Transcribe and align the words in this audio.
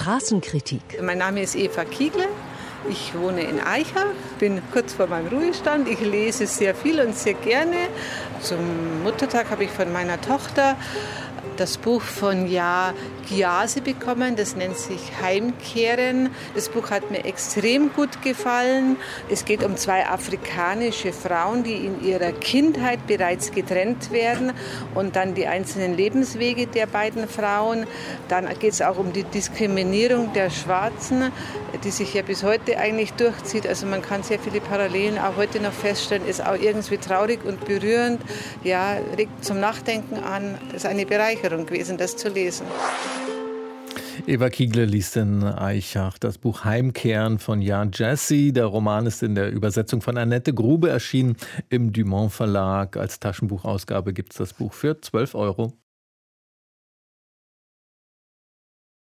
Straßenkritik. 0.00 1.02
Mein 1.02 1.18
Name 1.18 1.42
ist 1.42 1.54
Eva 1.54 1.84
Kiegle. 1.84 2.26
Ich 2.88 3.12
wohne 3.14 3.42
in 3.42 3.60
Eichach, 3.60 4.06
bin 4.38 4.62
kurz 4.72 4.94
vor 4.94 5.08
meinem 5.08 5.26
Ruhestand. 5.26 5.86
Ich 5.88 6.00
lese 6.00 6.46
sehr 6.46 6.74
viel 6.74 7.02
und 7.02 7.14
sehr 7.14 7.34
gerne. 7.34 7.76
Zum 8.40 9.02
Muttertag 9.02 9.50
habe 9.50 9.64
ich 9.64 9.70
von 9.70 9.92
meiner 9.92 10.18
Tochter 10.18 10.76
das 11.58 11.76
Buch 11.76 12.00
von 12.00 12.50
Ja 12.50 12.94
Gyasi 13.30 13.80
bekommen. 13.80 14.34
Das 14.34 14.56
nennt 14.56 14.76
sich 14.76 15.00
Heimkehren. 15.22 16.30
Das 16.54 16.68
Buch 16.68 16.90
hat 16.90 17.10
mir 17.10 17.24
extrem 17.24 17.92
gut 17.92 18.22
gefallen. 18.22 18.96
Es 19.30 19.44
geht 19.44 19.62
um 19.62 19.76
zwei 19.76 20.06
afrikanische 20.06 21.12
Frauen, 21.12 21.62
die 21.62 21.74
in 21.74 22.04
ihrer 22.04 22.32
Kindheit 22.32 23.06
bereits 23.06 23.52
getrennt 23.52 24.10
werden 24.10 24.52
und 24.94 25.14
dann 25.14 25.34
die 25.34 25.46
einzelnen 25.46 25.96
Lebenswege 25.96 26.66
der 26.66 26.86
beiden 26.86 27.28
Frauen. 27.28 27.86
Dann 28.28 28.48
geht 28.58 28.72
es 28.72 28.82
auch 28.82 28.98
um 28.98 29.12
die 29.12 29.24
Diskriminierung 29.24 30.32
der 30.32 30.50
Schwarzen, 30.50 31.30
die 31.84 31.90
sich 31.90 32.14
ja 32.14 32.22
bis 32.22 32.42
heute 32.42 32.78
eigentlich 32.78 33.12
durchzieht. 33.12 33.66
Also 33.66 33.86
man 33.86 34.02
kann 34.02 34.24
sehr 34.24 34.40
viele 34.40 34.60
Parallelen 34.60 35.18
auch 35.18 35.36
heute 35.36 35.60
noch 35.60 35.72
feststellen. 35.72 36.26
Ist 36.26 36.44
auch 36.44 36.56
irgendwie 36.60 36.98
traurig 36.98 37.44
und 37.44 37.64
berührend. 37.64 38.20
Ja, 38.64 38.96
regt 39.16 39.44
zum 39.44 39.60
Nachdenken 39.60 40.18
an. 40.18 40.58
Das 40.72 40.82
ist 40.82 40.86
eine 40.86 41.06
Bereicherung 41.06 41.66
gewesen, 41.66 41.96
das 41.96 42.16
zu 42.16 42.28
lesen. 42.28 42.66
Eva 44.26 44.50
Kiegle 44.50 44.84
liest 44.84 45.16
in 45.16 45.42
Eichach 45.42 46.18
das 46.18 46.38
Buch 46.38 46.64
Heimkehren 46.64 47.38
von 47.38 47.62
Jan 47.62 47.90
Jesse. 47.92 48.52
Der 48.52 48.66
Roman 48.66 49.06
ist 49.06 49.22
in 49.22 49.34
der 49.34 49.50
Übersetzung 49.50 50.00
von 50.02 50.16
Annette 50.18 50.52
Grube 50.52 50.90
erschienen 50.90 51.36
im 51.68 51.92
Dumont 51.92 52.32
Verlag. 52.32 52.96
Als 52.96 53.20
Taschenbuchausgabe 53.20 54.12
gibt 54.12 54.32
es 54.32 54.38
das 54.38 54.52
Buch 54.52 54.72
für 54.72 55.00
12 55.00 55.34
Euro. 55.34 55.72